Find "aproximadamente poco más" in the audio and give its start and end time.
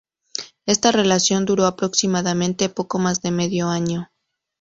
1.67-3.21